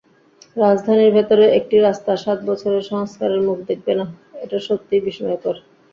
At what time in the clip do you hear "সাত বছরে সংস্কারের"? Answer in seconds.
2.23-3.41